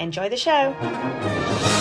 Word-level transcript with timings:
Enjoy 0.00 0.30
the 0.30 0.36
show! 0.38 1.79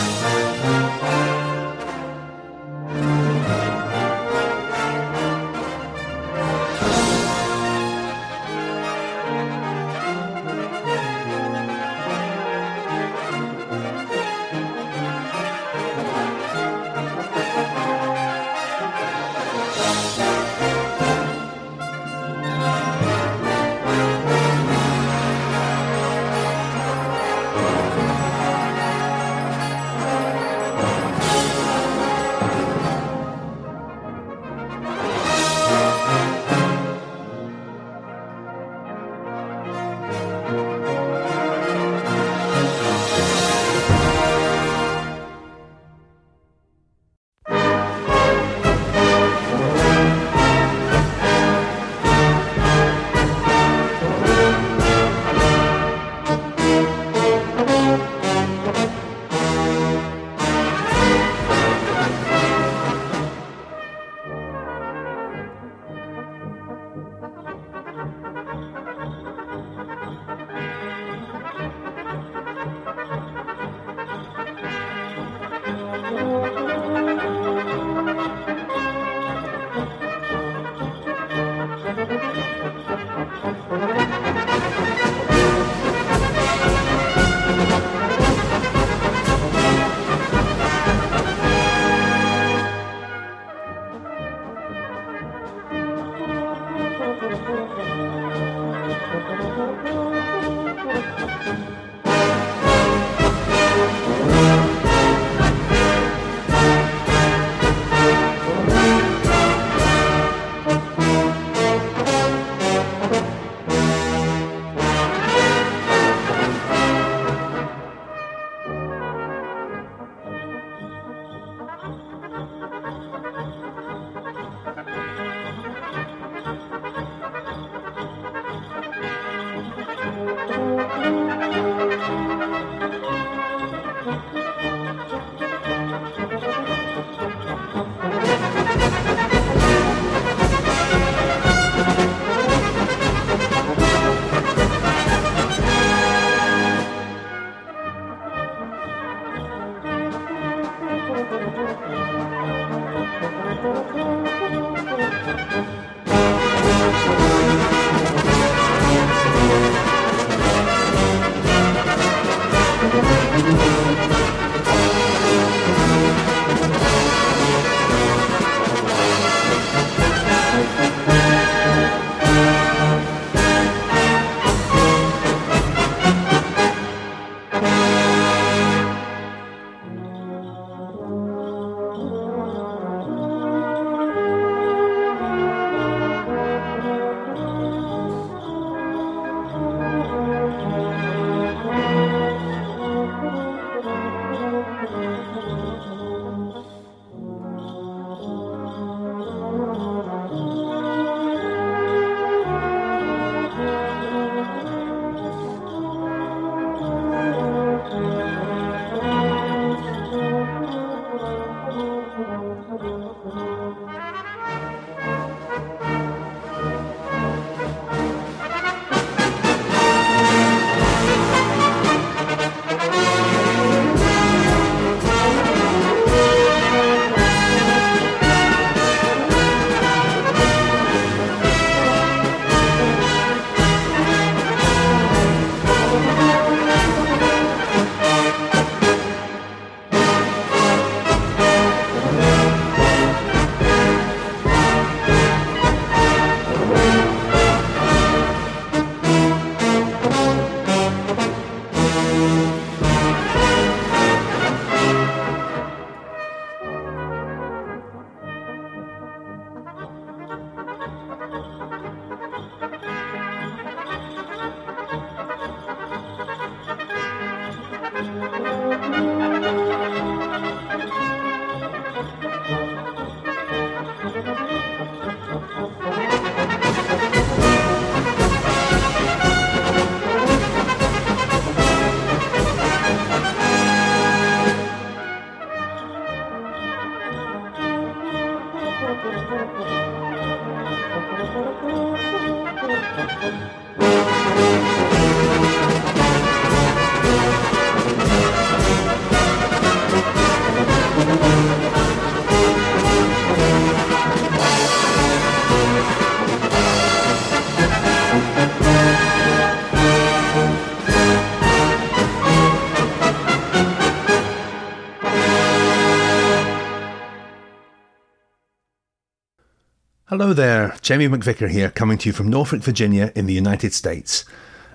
Hello 320.10 320.34
there, 320.34 320.76
Jamie 320.82 321.08
McVicar 321.08 321.52
here, 321.52 321.70
coming 321.70 322.00
to 322.00 322.10
you 322.10 322.14
from 322.14 322.30
Norfolk, 322.30 322.62
Virginia, 322.62 323.12
in 323.14 323.28
the 323.28 323.34
United 323.36 323.76
States. 323.76 324.26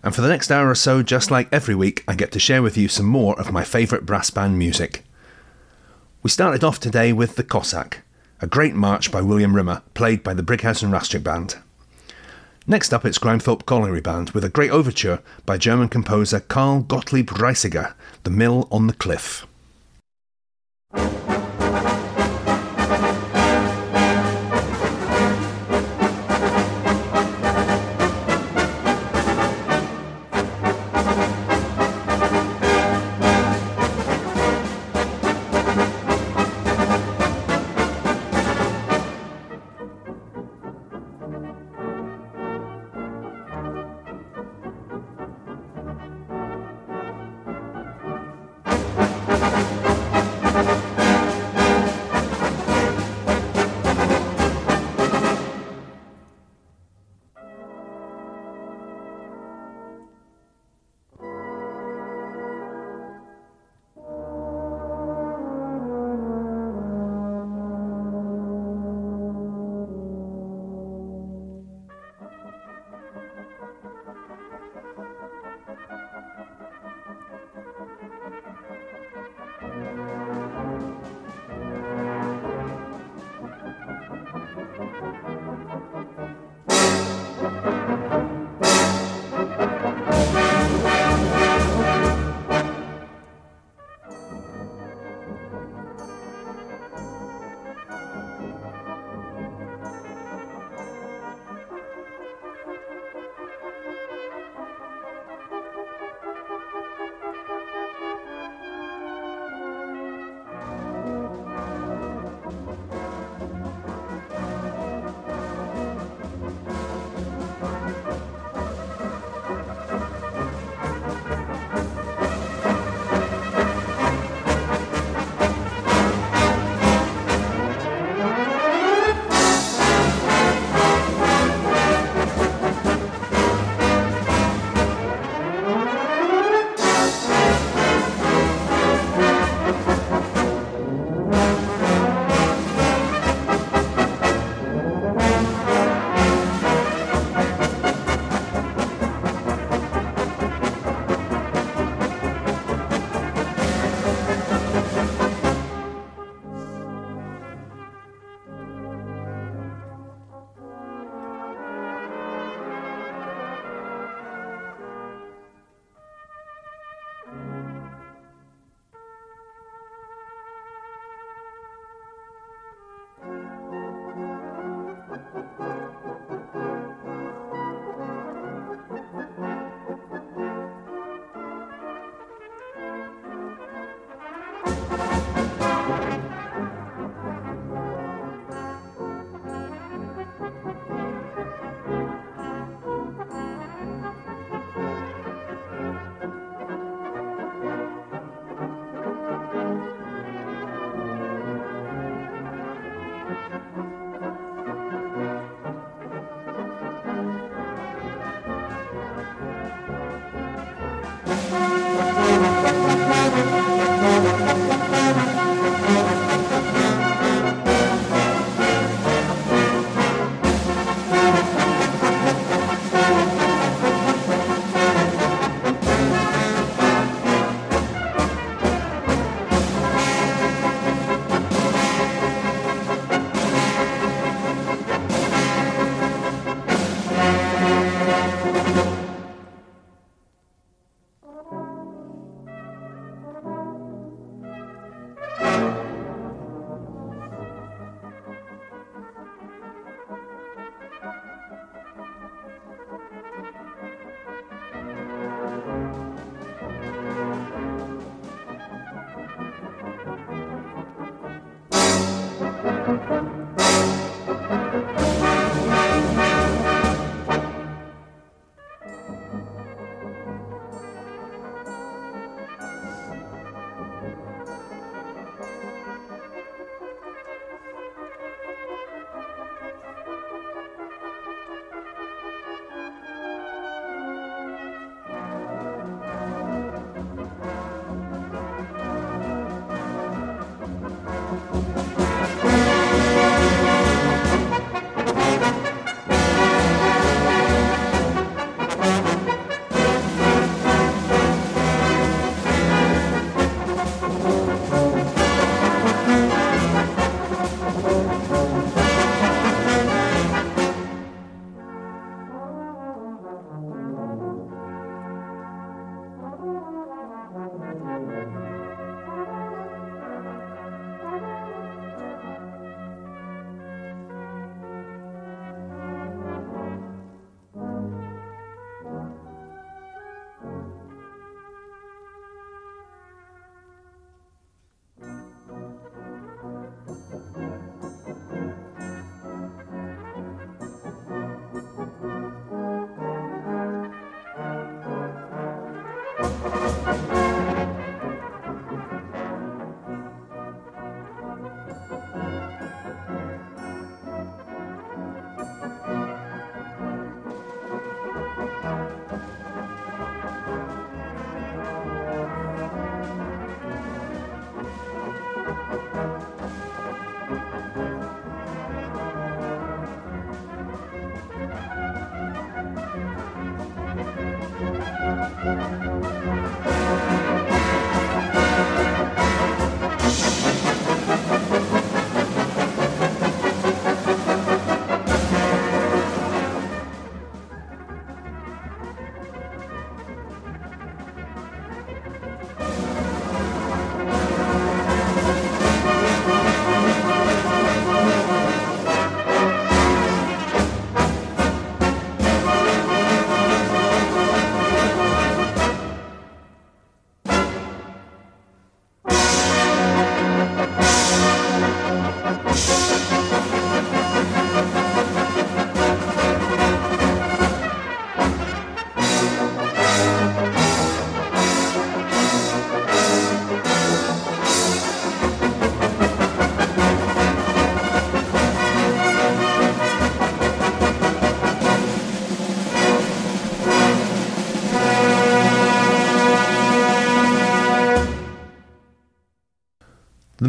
And 0.00 0.14
for 0.14 0.20
the 0.20 0.28
next 0.28 0.48
hour 0.48 0.70
or 0.70 0.76
so, 0.76 1.02
just 1.02 1.28
like 1.28 1.48
every 1.50 1.74
week, 1.74 2.04
I 2.06 2.14
get 2.14 2.30
to 2.30 2.38
share 2.38 2.62
with 2.62 2.76
you 2.76 2.86
some 2.86 3.06
more 3.06 3.36
of 3.40 3.50
my 3.50 3.64
favourite 3.64 4.06
brass 4.06 4.30
band 4.30 4.60
music. 4.60 5.04
We 6.22 6.30
started 6.30 6.62
off 6.62 6.78
today 6.78 7.12
with 7.12 7.34
The 7.34 7.42
Cossack, 7.42 8.02
a 8.40 8.46
great 8.46 8.76
march 8.76 9.10
by 9.10 9.22
William 9.22 9.56
Rimmer, 9.56 9.82
played 9.94 10.22
by 10.22 10.34
the 10.34 10.44
Brighouse 10.44 10.84
and 10.84 10.92
Rastrick 10.92 11.24
Band. 11.24 11.56
Next 12.68 12.94
up, 12.94 13.04
it's 13.04 13.18
Grimethorpe 13.18 13.66
Colliery 13.66 14.00
Band 14.00 14.30
with 14.30 14.44
a 14.44 14.48
great 14.48 14.70
overture 14.70 15.20
by 15.44 15.58
German 15.58 15.88
composer 15.88 16.38
Carl 16.38 16.82
Gottlieb 16.82 17.30
Reissiger, 17.30 17.94
The 18.22 18.30
Mill 18.30 18.68
on 18.70 18.86
the 18.86 18.92
Cliff. 18.92 19.48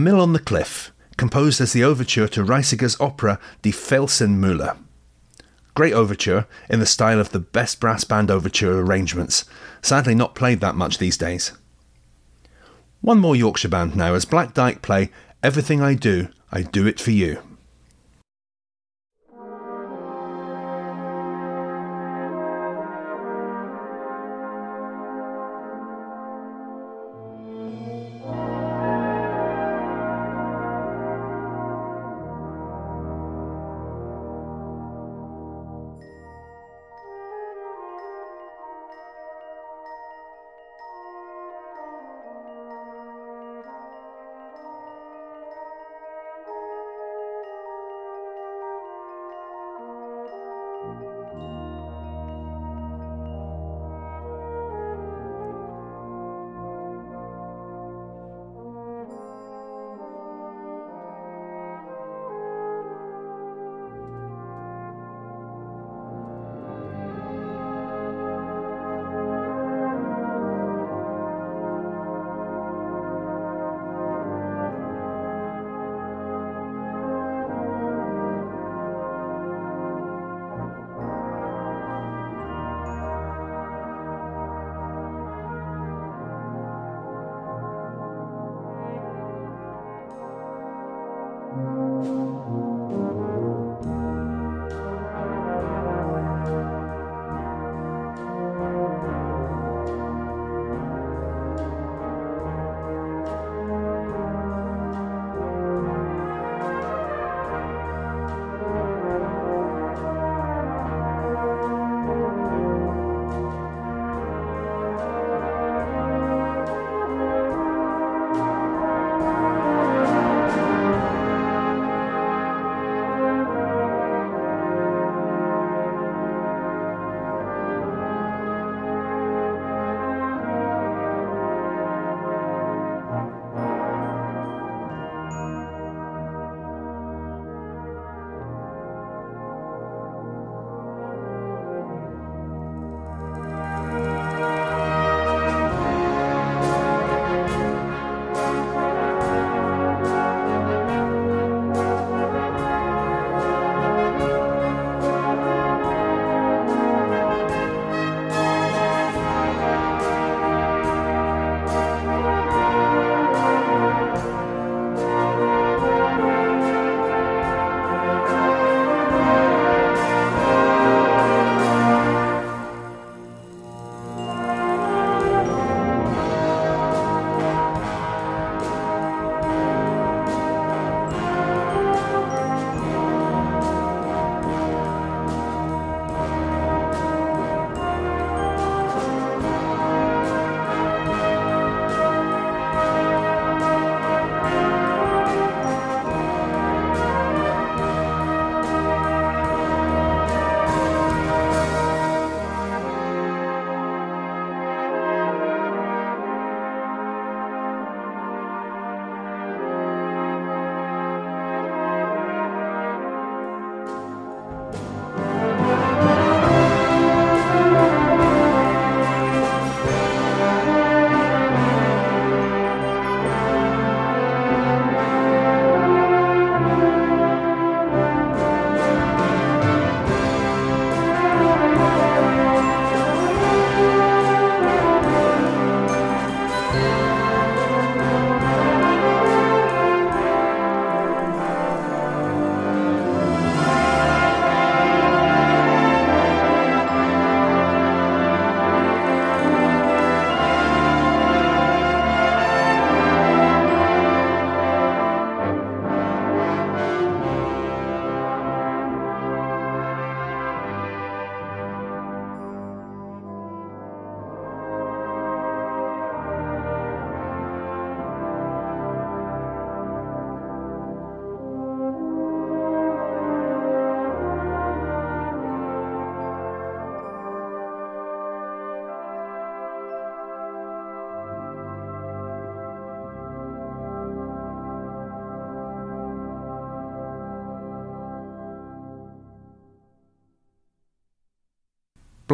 Mill 0.06 0.22
on 0.22 0.34
the 0.34 0.40
Cliff, 0.40 0.92
composed 1.18 1.60
as 1.60 1.74
the 1.74 1.84
overture 1.84 2.28
to 2.28 2.44
Reissiger's 2.44 2.96
opera 3.02 3.40
Die 3.64 3.72
Felsenmühle. 3.72 4.78
Great 5.74 5.94
overture 5.94 6.46
in 6.70 6.80
the 6.80 6.86
style 6.86 7.20
of 7.20 7.32
the 7.32 7.40
best 7.40 7.80
brass 7.80 8.04
band 8.04 8.30
overture 8.30 8.80
arrangements, 8.82 9.46
sadly 9.82 10.14
not 10.14 10.36
played 10.36 10.60
that 10.60 10.76
much 10.76 11.00
these 11.00 11.18
days. 11.18 11.54
One 13.02 13.20
more 13.20 13.36
Yorkshire 13.36 13.70
band 13.70 13.96
now 13.96 14.14
as 14.14 14.26
Black 14.26 14.54
Dyke 14.54 14.84
play 14.84 15.10
Everything 15.42 15.82
I 15.82 15.96
Do, 15.96 16.28
I 16.52 16.62
Do 16.62 16.86
It 16.86 17.00
For 17.00 17.10
You. 17.10 17.42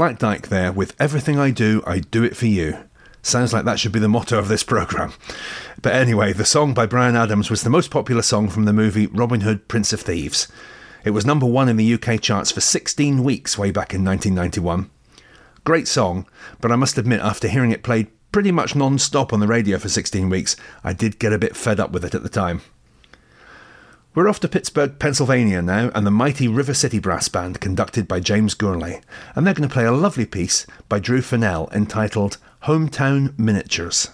Black 0.02 0.18
Dyke 0.18 0.48
there 0.48 0.72
with 0.72 1.00
Everything 1.00 1.38
I 1.38 1.52
Do, 1.52 1.84
I 1.86 2.00
Do 2.00 2.24
It 2.24 2.36
For 2.36 2.48
You. 2.48 2.76
Sounds 3.22 3.54
like 3.54 3.66
that 3.66 3.80
should 3.80 3.92
be 3.92 4.00
the 4.00 4.10
motto 4.10 4.40
of 4.40 4.48
this 4.48 4.64
programme. 4.64 5.14
But 5.80 5.94
anyway, 5.94 6.34
the 6.34 6.44
song 6.44 6.74
by 6.74 6.88
Bryan 6.88 7.16
Adams 7.16 7.52
was 7.52 7.62
the 7.62 7.70
most 7.70 7.92
popular 7.92 8.24
song 8.24 8.50
from 8.50 8.66
the 8.66 8.74
movie 8.74 9.06
Robin 9.06 9.42
Hood 9.42 9.68
Prince 9.68 9.94
of 9.94 10.02
Thieves. 10.02 10.48
It 11.06 11.12
was 11.12 11.24
number 11.24 11.46
one 11.46 11.70
in 11.70 11.78
the 11.78 11.94
UK 11.94 12.20
charts 12.20 12.50
for 12.50 12.62
16 12.62 13.24
weeks 13.24 13.60
way 13.60 13.70
back 13.70 13.94
in 13.94 14.04
1991. 14.04 14.90
Great 15.66 15.88
song, 15.88 16.26
but 16.62 16.72
I 16.72 16.78
must 16.78 16.98
admit, 16.98 17.22
after 17.22 17.48
hearing 17.48 17.70
it 17.70 17.84
played 17.84 18.08
pretty 18.32 18.52
much 18.52 18.76
non 18.76 18.98
stop 18.98 19.32
on 19.32 19.40
the 19.40 19.46
radio 19.46 19.78
for 19.78 19.88
16 19.88 20.32
weeks, 20.32 20.56
I 20.84 20.94
did 20.94 21.20
get 21.20 21.32
a 21.32 21.38
bit 21.38 21.56
fed 21.56 21.80
up 21.80 21.92
with 21.92 22.04
it 22.04 22.16
at 22.16 22.24
the 22.24 22.28
time. 22.28 22.62
We're 24.14 24.28
off 24.28 24.42
to 24.42 24.50
Pittsburgh, 24.50 25.00
Pennsylvania 25.00 25.62
now, 25.62 25.90
and 25.96 26.06
the 26.06 26.12
mighty 26.12 26.46
River 26.46 26.74
City 26.74 27.00
Brass 27.00 27.30
Band, 27.30 27.62
conducted 27.62 28.10
by 28.10 28.20
James 28.20 28.54
Gourlay, 28.54 29.02
and 29.36 29.48
they're 29.48 29.54
going 29.54 29.70
to 29.70 29.74
play 29.74 29.86
a 29.86 29.94
lovely 29.94 30.26
piece 30.26 30.68
by 30.90 31.00
Drew 31.00 31.22
Fennell 31.22 31.70
entitled 31.72 32.38
Hometown 32.64 33.34
Miniatures. 33.40 34.10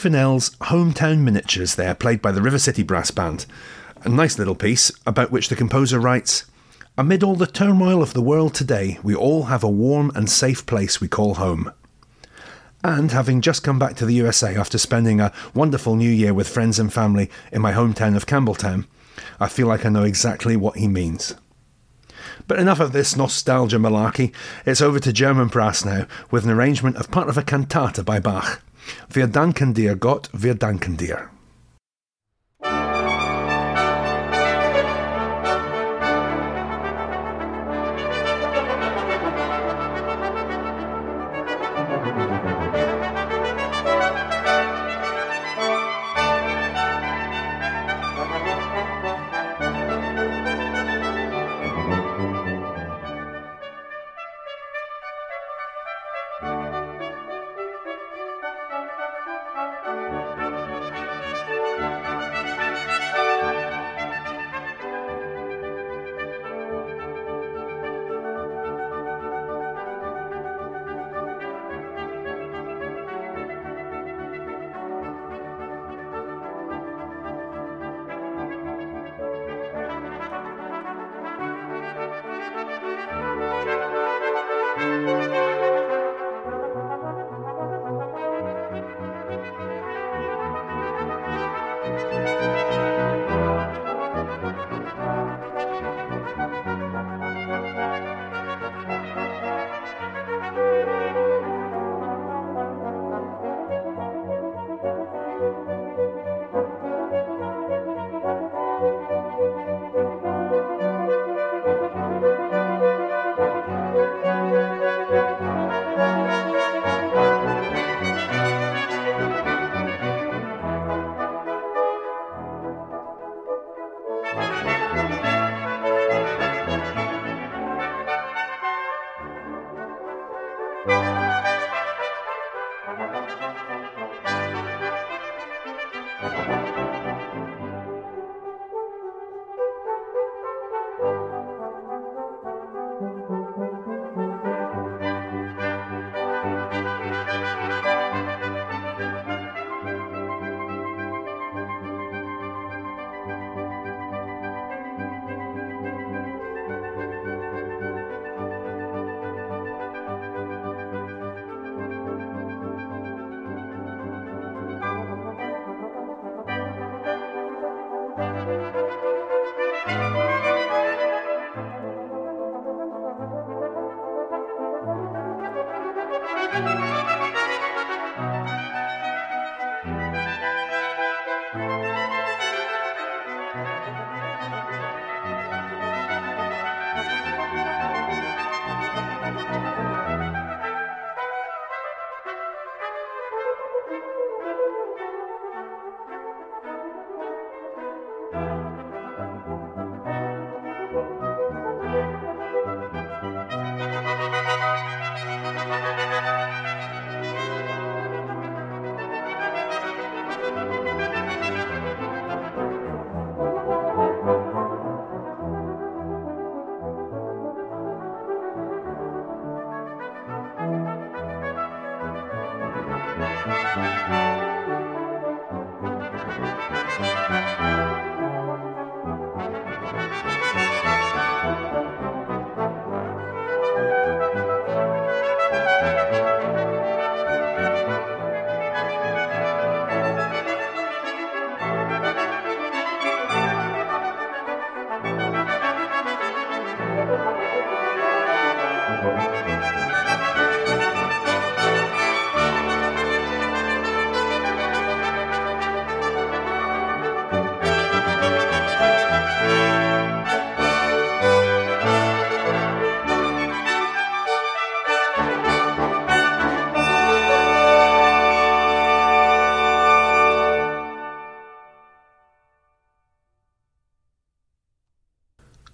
Drew 0.00 0.10
Fennell's 0.10 0.56
Hometown 0.60 1.18
Miniatures 1.18 1.74
there, 1.74 1.94
played 1.94 2.22
by 2.22 2.32
the 2.32 2.40
River 2.40 2.58
City 2.58 2.82
Brass 2.82 3.10
Band. 3.10 3.44
A 4.02 4.08
nice 4.08 4.38
little 4.38 4.54
piece 4.54 4.90
about 5.04 5.30
which 5.30 5.50
the 5.50 5.56
composer 5.56 6.00
writes 6.00 6.46
Amid 6.96 7.22
all 7.22 7.34
the 7.36 7.46
turmoil 7.46 8.02
of 8.02 8.14
the 8.14 8.22
world 8.22 8.54
today, 8.54 8.98
we 9.02 9.14
all 9.14 9.44
have 9.44 9.62
a 9.62 9.68
warm 9.68 10.10
and 10.14 10.30
safe 10.30 10.64
place 10.64 11.02
we 11.02 11.08
call 11.08 11.34
home. 11.34 11.70
And 12.82 13.12
having 13.12 13.42
just 13.42 13.62
come 13.62 13.78
back 13.78 13.94
to 13.96 14.06
the 14.06 14.14
USA 14.14 14.56
after 14.56 14.78
spending 14.78 15.20
a 15.20 15.34
wonderful 15.52 15.96
new 15.96 16.08
year 16.08 16.32
with 16.32 16.48
friends 16.48 16.78
and 16.78 16.90
family 16.90 17.30
in 17.52 17.60
my 17.60 17.74
hometown 17.74 18.16
of 18.16 18.24
Campbeltown, 18.24 18.86
I 19.38 19.48
feel 19.48 19.66
like 19.66 19.84
I 19.84 19.90
know 19.90 20.04
exactly 20.04 20.56
what 20.56 20.78
he 20.78 20.88
means. 20.88 21.34
But 22.46 22.58
enough 22.58 22.80
of 22.80 22.92
this 22.92 23.16
nostalgia 23.16 23.76
malarkey. 23.76 24.32
It's 24.64 24.80
over 24.80 24.98
to 24.98 25.12
German 25.12 25.48
brass 25.48 25.84
now, 25.84 26.06
with 26.30 26.44
an 26.44 26.50
arrangement 26.50 26.96
of 26.96 27.10
part 27.10 27.28
of 27.28 27.36
a 27.36 27.42
cantata 27.42 28.02
by 28.02 28.18
Bach. 28.18 28.62
Wir 29.08 29.26
danken 29.26 29.74
dir, 29.74 29.96
Gott, 29.96 30.30
wir 30.32 30.54
danken 30.54 30.96
dir. 30.96 31.18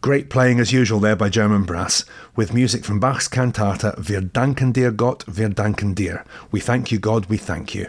Great 0.07 0.31
playing 0.31 0.61
as 0.61 0.73
usual 0.73 1.01
there 1.01 1.17
by 1.17 1.29
German 1.29 1.65
brass, 1.65 2.05
with 2.37 2.55
music 2.55 2.85
from 2.85 3.01
Bach's 3.01 3.27
cantata 3.27 3.93
Wir 3.99 4.21
danken 4.21 4.73
dir 4.73 4.93
Gott, 4.93 5.25
wir 5.27 5.49
danken 5.49 5.97
dir. 5.97 6.25
We 6.53 6.61
thank 6.61 6.93
you 6.93 7.01
God, 7.01 7.27
we 7.27 7.37
thank 7.37 7.75
you. 7.75 7.89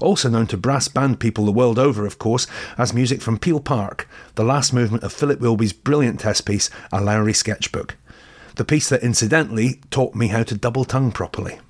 Also 0.00 0.30
known 0.30 0.46
to 0.46 0.56
brass 0.56 0.88
band 0.88 1.20
people 1.20 1.44
the 1.44 1.52
world 1.52 1.78
over, 1.78 2.06
of 2.06 2.18
course, 2.18 2.46
as 2.78 2.94
music 2.94 3.20
from 3.20 3.38
Peel 3.38 3.60
Park, 3.60 4.08
the 4.36 4.44
last 4.44 4.72
movement 4.72 5.02
of 5.02 5.12
Philip 5.12 5.40
Wilby's 5.40 5.74
brilliant 5.74 6.20
test 6.20 6.46
piece, 6.46 6.70
A 6.90 7.02
Lowry 7.02 7.34
Sketchbook. 7.34 7.96
The 8.56 8.64
piece 8.64 8.88
that 8.88 9.02
incidentally 9.02 9.82
taught 9.90 10.14
me 10.14 10.28
how 10.28 10.44
to 10.44 10.56
double 10.56 10.86
tongue 10.86 11.12
properly. 11.12 11.60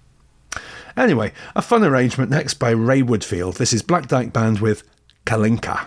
Anyway, 0.97 1.33
a 1.57 1.61
fun 1.61 1.83
arrangement 1.83 2.31
next 2.31 2.55
by 2.55 2.71
Ray 2.71 3.03
Woodfield. 3.03 3.57
This 3.57 3.73
is 3.73 3.83
Black 3.83 4.07
Dyke 4.07 4.33
Band 4.33 4.61
with 4.61 4.85
Kalinka. 5.27 5.87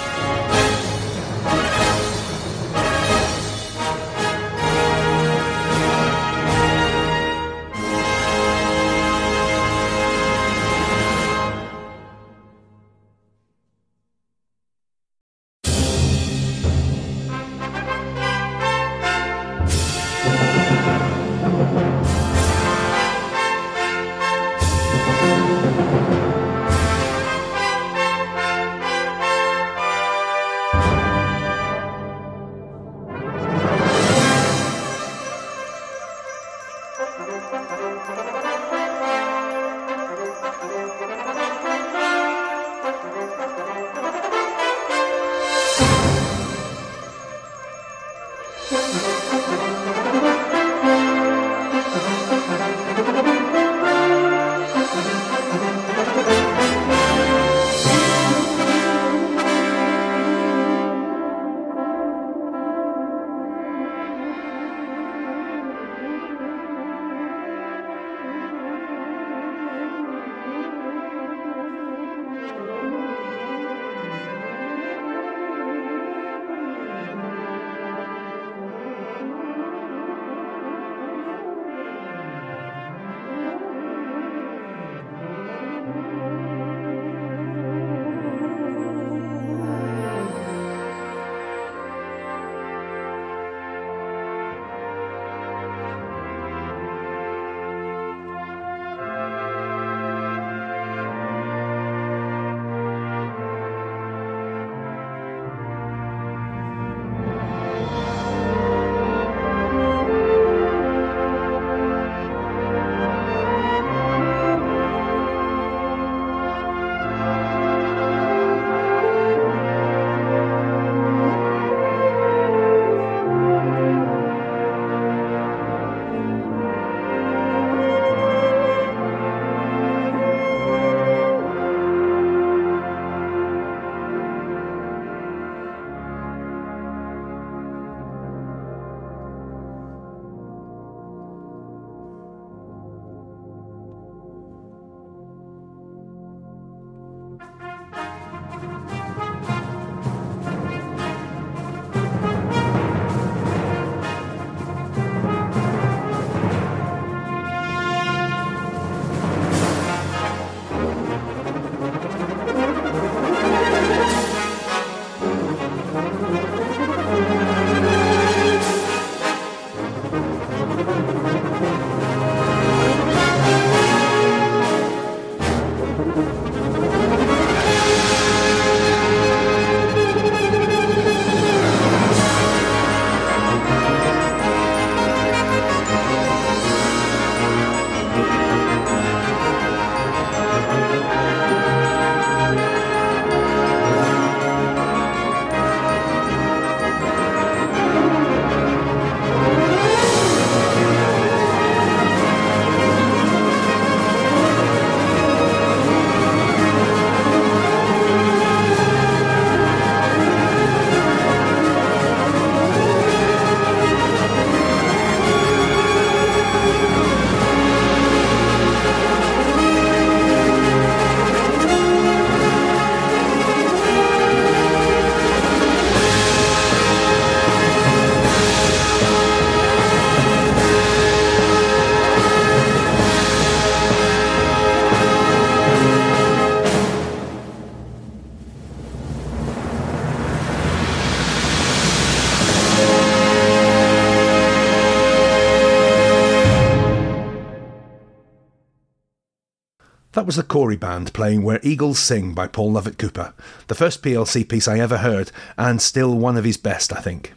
Was 250.31 250.37
the 250.37 250.43
Cory 250.43 250.77
Band 250.77 251.11
playing 251.11 251.43
Where 251.43 251.59
Eagles 251.61 251.99
Sing 251.99 252.33
by 252.33 252.47
Paul 252.47 252.71
Lovatt-Cooper, 252.71 253.33
the 253.67 253.75
first 253.75 254.01
PLC 254.01 254.47
piece 254.47 254.65
I 254.65 254.79
ever 254.79 254.99
heard, 254.99 255.29
and 255.57 255.81
still 255.81 256.17
one 256.17 256.37
of 256.37 256.45
his 256.45 256.55
best, 256.55 256.93
I 256.93 257.01
think. 257.01 257.33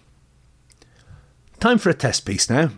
Time 1.58 1.78
for 1.78 1.90
a 1.90 1.94
test 1.94 2.24
piece 2.24 2.48
now, 2.48 2.70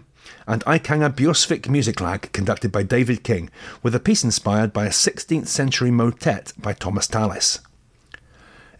and 0.46 0.64
Eikanger-Bjørsvik 0.64 1.64
Musikklag 1.64 2.32
conducted 2.32 2.72
by 2.72 2.82
David 2.82 3.24
King, 3.24 3.50
with 3.82 3.94
a 3.94 4.00
piece 4.00 4.24
inspired 4.24 4.72
by 4.72 4.86
a 4.86 4.88
16th 4.88 5.48
century 5.48 5.90
motet 5.90 6.54
by 6.56 6.72
Thomas 6.72 7.06
Tallis. 7.06 7.58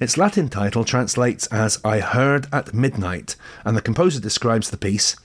Its 0.01 0.17
Latin 0.17 0.49
title 0.49 0.85
translates 0.85 1.47
as 1.49 1.79
I 1.85 2.01
Heard 2.01 2.47
at 2.51 2.73
Midnight, 2.73 3.37
and 3.63 3.77
the 3.77 3.83
composer 3.83 4.21
describes 4.21 4.71
the 4.71 4.79
piece 4.79 5.17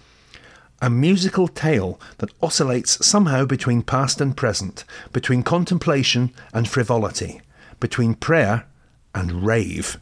a 0.82 0.90
musical 0.90 1.48
tale 1.48 2.00
that 2.18 2.32
oscillates 2.42 3.06
somehow 3.06 3.46
between 3.46 3.84
past 3.84 4.20
and 4.20 4.36
present, 4.36 4.84
between 5.14 5.44
contemplation 5.44 6.34
and 6.54 6.68
frivolity, 6.68 7.40
between 7.80 8.16
prayer 8.16 8.66
and 9.14 9.46
rave. 9.46 10.00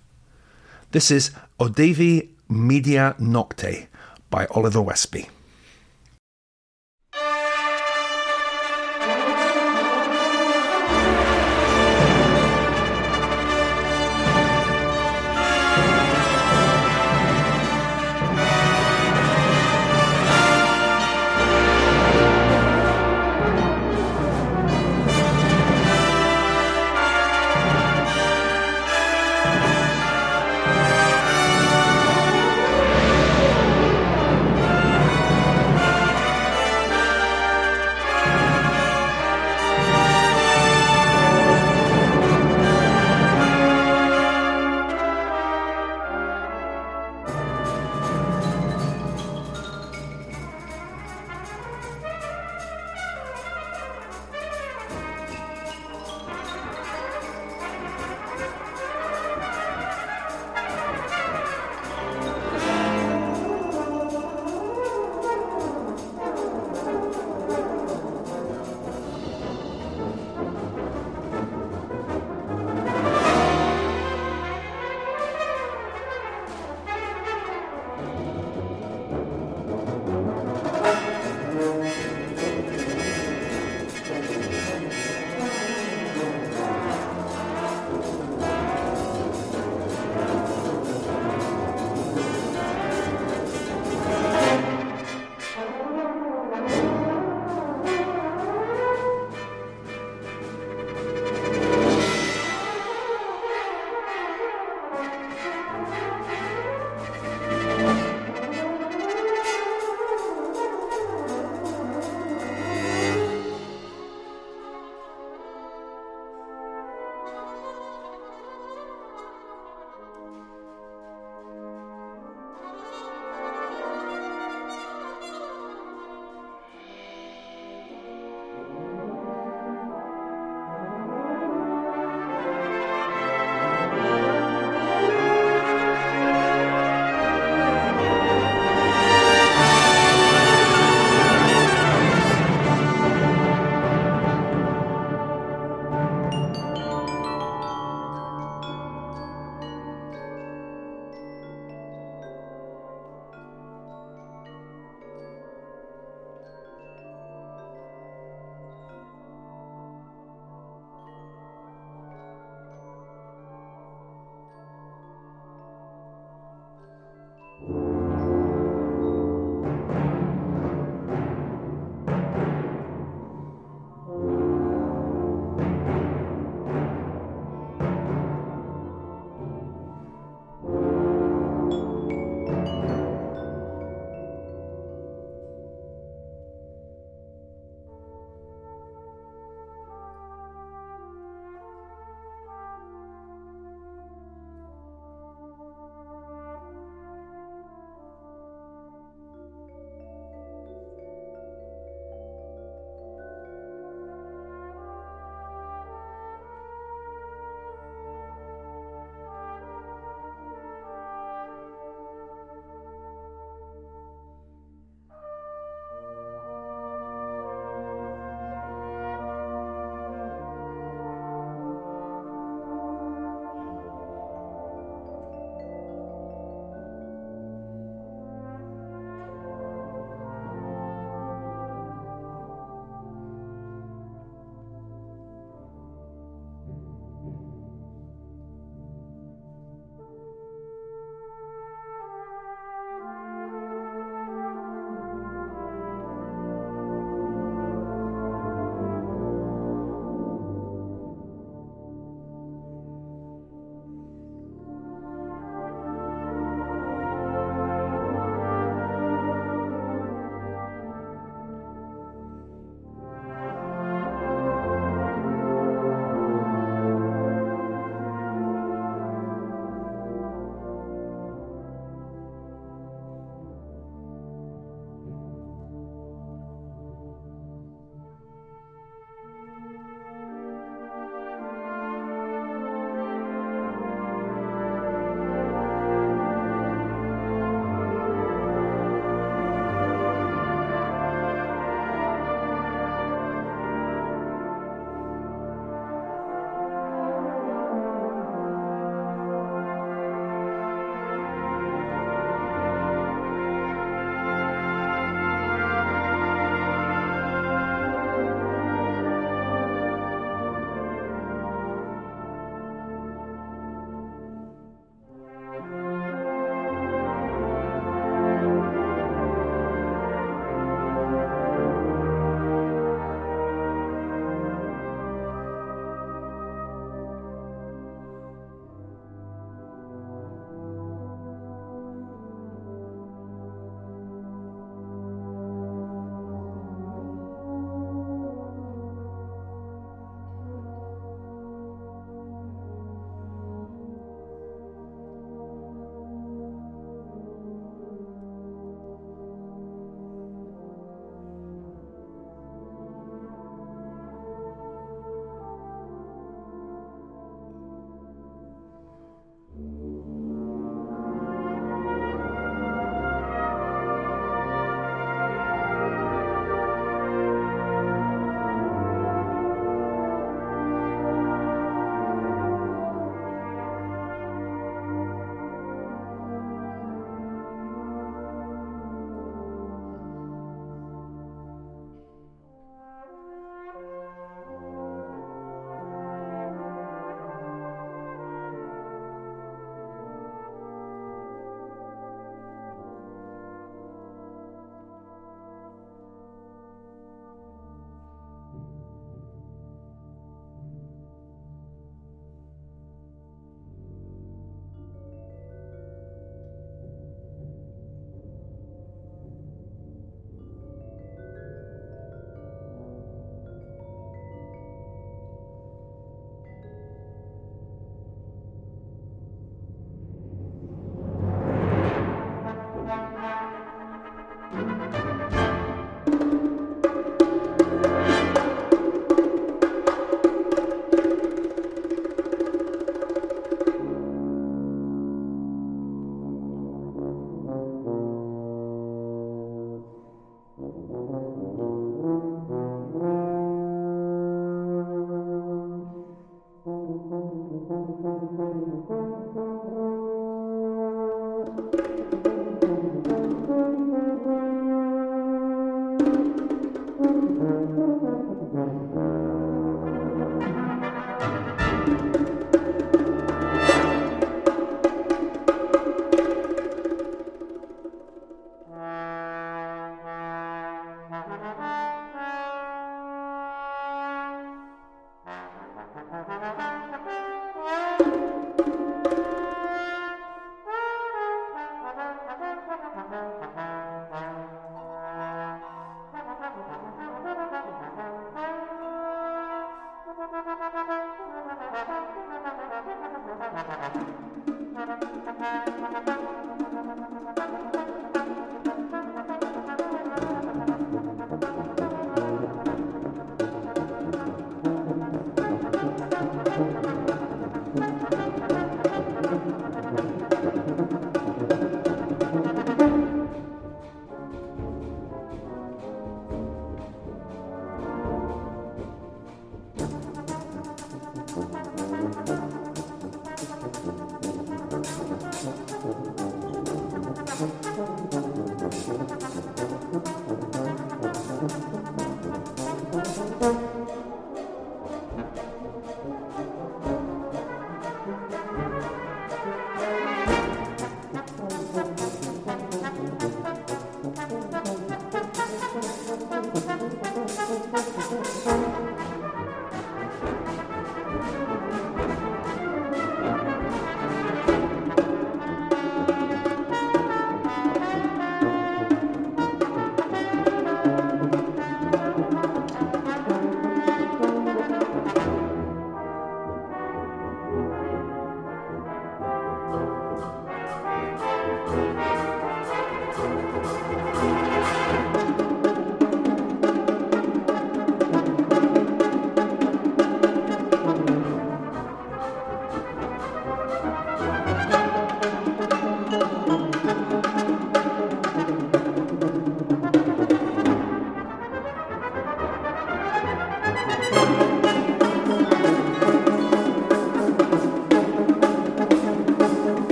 This 0.91 1.11
is 1.11 1.32
Audivi 1.59 2.30
Media 2.47 3.15
Nocte 3.19 3.88
by 4.30 4.47
Oliver 4.47 4.80
Waespi. 4.80 5.30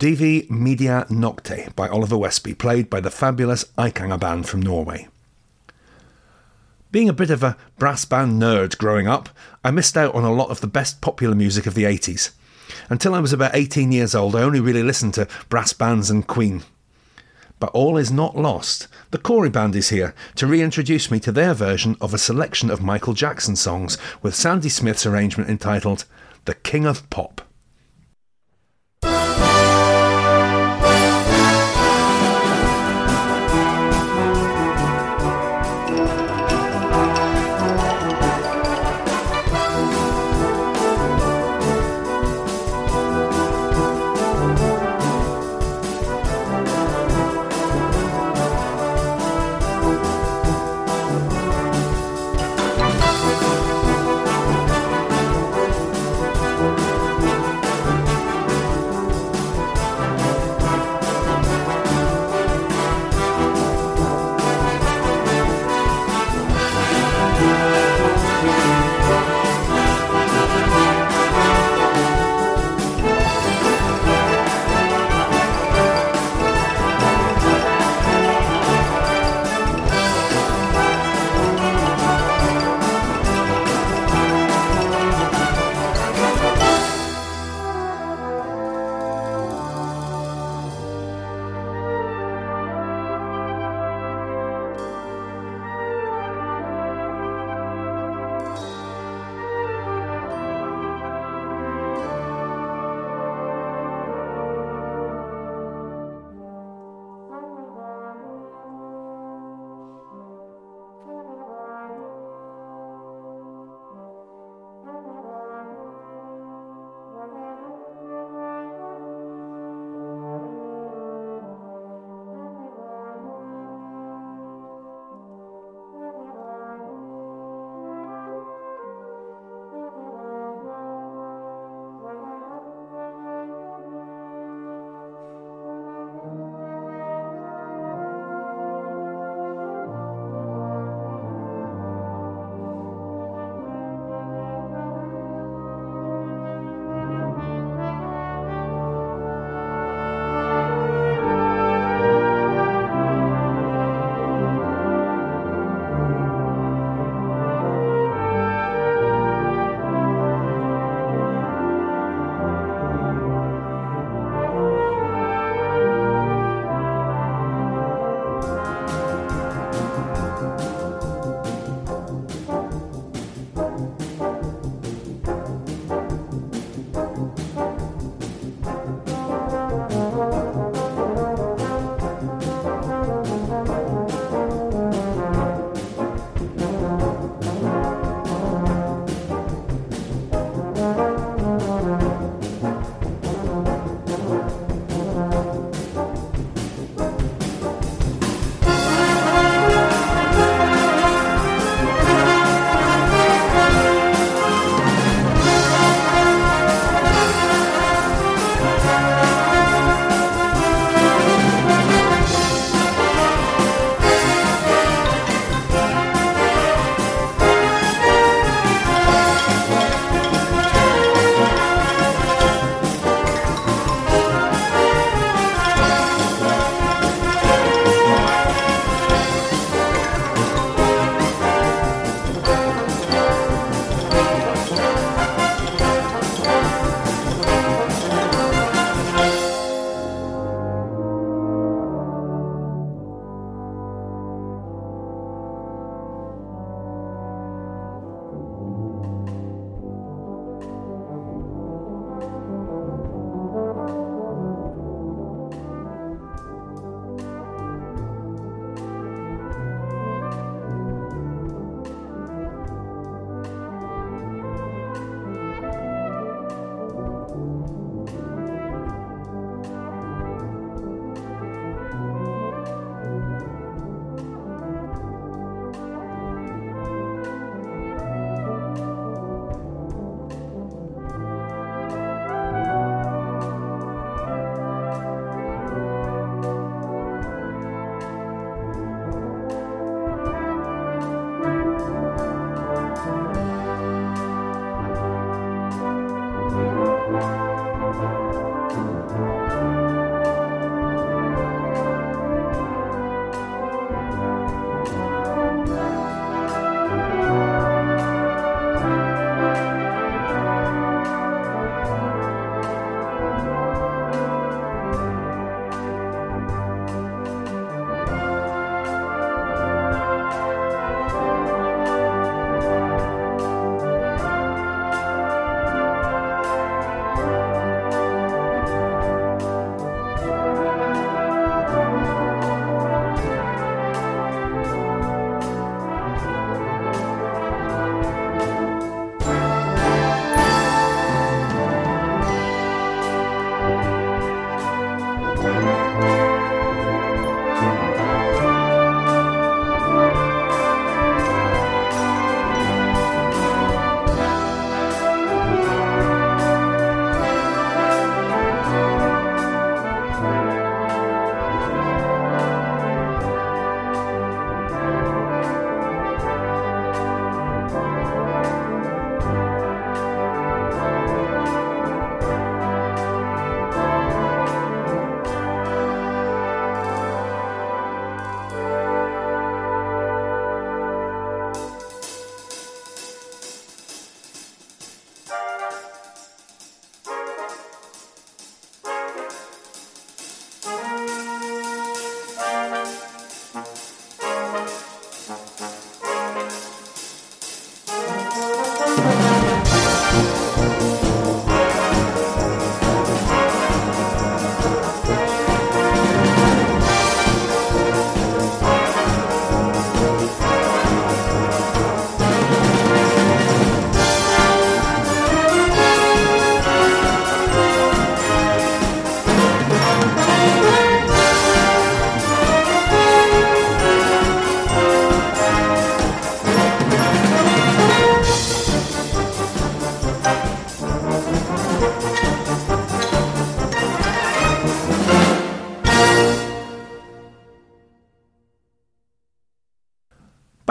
Audivi 0.00 0.48
Media 0.48 1.04
Nocte 1.10 1.76
by 1.76 1.86
Oliver 1.86 2.16
Waespi, 2.16 2.56
played 2.56 2.88
by 2.88 3.00
the 3.00 3.10
fabulous 3.10 3.64
Eikanger 3.76 4.18
Band 4.18 4.48
from 4.48 4.62
Norway. 4.62 5.08
Being 6.90 7.10
a 7.10 7.12
bit 7.12 7.28
of 7.28 7.42
a 7.42 7.58
brass 7.78 8.06
band 8.06 8.40
nerd 8.40 8.78
growing 8.78 9.06
up, 9.06 9.28
I 9.62 9.70
missed 9.70 9.98
out 9.98 10.14
on 10.14 10.24
a 10.24 10.32
lot 10.32 10.48
of 10.48 10.62
the 10.62 10.66
best 10.66 11.02
popular 11.02 11.34
music 11.34 11.66
of 11.66 11.74
the 11.74 11.84
80s. 11.84 12.30
Until 12.88 13.14
I 13.14 13.20
was 13.20 13.34
about 13.34 13.54
18 13.54 13.92
years 13.92 14.14
old, 14.14 14.34
I 14.34 14.40
only 14.40 14.58
really 14.58 14.82
listened 14.82 15.12
to 15.14 15.28
brass 15.50 15.74
bands 15.74 16.08
and 16.08 16.26
Queen. 16.26 16.62
But 17.58 17.70
all 17.72 17.98
is 17.98 18.10
not 18.10 18.38
lost. 18.38 18.88
The 19.10 19.18
Cory 19.18 19.50
Band 19.50 19.76
is 19.76 19.90
here 19.90 20.14
to 20.36 20.46
reintroduce 20.46 21.10
me 21.10 21.20
to 21.20 21.30
their 21.30 21.52
version 21.52 21.98
of 22.00 22.14
a 22.14 22.18
selection 22.18 22.70
of 22.70 22.80
Michael 22.80 23.12
Jackson 23.12 23.54
songs 23.54 23.98
with 24.22 24.34
Sandy 24.34 24.70
Smith's 24.70 25.04
arrangement 25.04 25.50
entitled 25.50 26.06
The 26.46 26.54
King 26.54 26.86
of 26.86 27.10
Pop. 27.10 27.42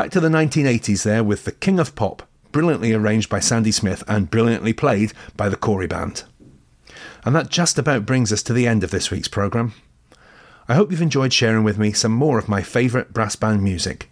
Back 0.09 0.13
to 0.13 0.27
the 0.27 0.35
1980s 0.35 1.03
there 1.03 1.23
with 1.23 1.45
The 1.45 1.51
King 1.51 1.79
of 1.79 1.93
Pop, 1.93 2.23
brilliantly 2.51 2.93
arranged 2.93 3.29
by 3.29 3.39
Sandy 3.39 3.71
Smith 3.71 4.03
and 4.07 4.31
brilliantly 4.31 4.73
played 4.73 5.13
by 5.37 5.49
the 5.49 5.55
Cory 5.55 5.85
Band. 5.85 6.23
And 7.23 7.35
that 7.35 7.49
just 7.49 7.77
about 7.77 8.07
brings 8.07 8.33
us 8.33 8.41
to 8.41 8.53
the 8.53 8.65
end 8.65 8.83
of 8.83 8.89
this 8.89 9.11
week's 9.11 9.27
programme. 9.27 9.73
I 10.67 10.73
hope 10.73 10.89
you've 10.89 11.03
enjoyed 11.03 11.31
sharing 11.31 11.63
with 11.63 11.77
me 11.77 11.93
some 11.93 12.11
more 12.11 12.39
of 12.39 12.49
my 12.49 12.63
favourite 12.63 13.13
brass 13.13 13.35
band 13.35 13.63
music. 13.63 14.09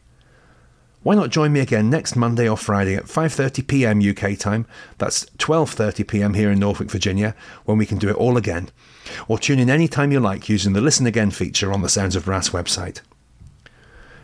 Why 1.02 1.16
not 1.16 1.32
join 1.32 1.52
me 1.52 1.62
again 1.62 1.90
next 1.90 2.16
Monday 2.16 2.48
or 2.48 2.58
Friday 2.58 2.94
at 2.94 3.06
5:30 3.06 3.66
p.m. 3.66 4.00
UK 4.00 4.38
time? 4.38 4.68
That's 5.00 5.26
12:30 5.40 6.08
p.m. 6.08 6.36
here 6.36 6.52
in 6.52 6.60
Norfolk, 6.60 6.92
Virginia, 6.92 7.34
when 7.66 7.80
we 7.80 7.88
can 7.88 7.98
do 7.98 8.10
it 8.10 8.18
all 8.18 8.38
again. 8.38 8.70
Or 9.28 9.40
tune 9.40 9.58
in 9.58 9.72
any 9.72 9.88
time 9.88 10.12
you 10.12 10.20
like 10.20 10.48
using 10.48 10.74
the 10.74 10.82
Listen 10.82 11.08
Again 11.08 11.32
feature 11.32 11.74
on 11.74 11.82
the 11.82 11.90
Sounds 11.90 12.16
of 12.16 12.26
Brass 12.26 12.50
website. 12.50 13.02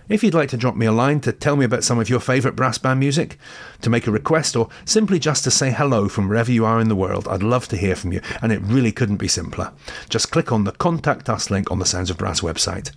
If 0.09 0.21
you'd 0.21 0.33
like 0.33 0.49
to 0.49 0.57
drop 0.57 0.75
me 0.75 0.85
a 0.85 0.91
line 0.91 1.21
to 1.21 1.31
tell 1.31 1.55
me 1.55 1.63
about 1.63 1.85
some 1.85 1.97
of 1.97 2.09
your 2.09 2.19
favourite 2.19 2.57
brass 2.57 2.77
band 2.77 2.99
music, 2.99 3.37
to 3.81 3.89
make 3.89 4.05
a 4.05 4.11
request, 4.11 4.55
or 4.55 4.67
simply 4.83 5.17
just 5.17 5.45
to 5.45 5.51
say 5.51 5.71
hello 5.71 6.09
from 6.09 6.27
wherever 6.27 6.51
you 6.51 6.65
are 6.65 6.81
in 6.81 6.89
the 6.89 6.95
world, 6.95 7.25
I'd 7.27 7.41
love 7.41 7.69
to 7.69 7.77
hear 7.77 7.95
from 7.95 8.11
you, 8.11 8.19
and 8.41 8.51
it 8.51 8.61
really 8.61 8.91
couldn't 8.91 9.17
be 9.17 9.29
simpler. 9.29 9.71
Just 10.09 10.29
click 10.29 10.51
on 10.51 10.65
the 10.65 10.73
Contact 10.73 11.29
Us 11.29 11.49
link 11.49 11.71
on 11.71 11.79
the 11.79 11.85
Sounds 11.85 12.09
of 12.09 12.17
Brass 12.17 12.41
website. 12.41 12.91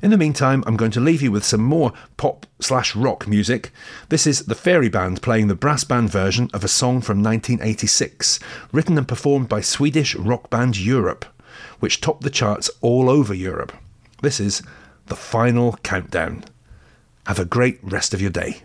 In 0.00 0.10
the 0.10 0.18
meantime, 0.18 0.64
I'm 0.66 0.78
going 0.78 0.90
to 0.92 1.00
leave 1.00 1.20
you 1.20 1.30
with 1.30 1.44
some 1.44 1.62
more 1.62 1.92
pop 2.16 2.46
slash 2.58 2.96
rock 2.96 3.28
music. 3.28 3.70
This 4.08 4.26
is 4.26 4.46
the 4.46 4.54
Fairey 4.54 4.90
Band 4.90 5.20
playing 5.20 5.48
the 5.48 5.54
brass 5.54 5.84
band 5.84 6.10
version 6.10 6.48
of 6.54 6.64
a 6.64 6.68
song 6.68 7.02
from 7.02 7.22
1986, 7.22 8.40
written 8.72 8.96
and 8.96 9.06
performed 9.06 9.48
by 9.48 9.60
Swedish 9.60 10.16
rock 10.16 10.48
band 10.48 10.78
Europe, 10.78 11.26
which 11.80 12.00
topped 12.00 12.22
the 12.22 12.30
charts 12.30 12.70
all 12.80 13.10
over 13.10 13.34
Europe. 13.34 13.72
This 14.22 14.40
is 14.40 14.62
the 15.06 15.16
final 15.16 15.74
countdown. 15.82 16.44
Have 17.26 17.38
a 17.38 17.44
great 17.44 17.78
rest 17.82 18.14
of 18.14 18.20
your 18.20 18.30
day. 18.30 18.62